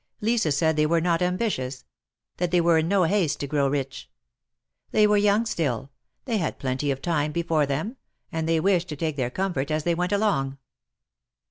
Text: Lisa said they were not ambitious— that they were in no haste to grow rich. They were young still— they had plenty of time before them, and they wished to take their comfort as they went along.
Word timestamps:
Lisa 0.19 0.51
said 0.51 0.75
they 0.77 0.87
were 0.87 0.99
not 0.99 1.21
ambitious— 1.21 1.85
that 2.37 2.49
they 2.49 2.59
were 2.59 2.79
in 2.79 2.87
no 2.87 3.03
haste 3.03 3.39
to 3.39 3.45
grow 3.45 3.67
rich. 3.67 4.09
They 4.89 5.05
were 5.05 5.15
young 5.15 5.45
still— 5.45 5.91
they 6.25 6.37
had 6.39 6.57
plenty 6.57 6.89
of 6.89 7.03
time 7.03 7.31
before 7.31 7.67
them, 7.67 7.97
and 8.31 8.49
they 8.49 8.59
wished 8.59 8.89
to 8.89 8.95
take 8.95 9.15
their 9.15 9.29
comfort 9.29 9.69
as 9.69 9.83
they 9.83 9.93
went 9.93 10.11
along. 10.11 10.57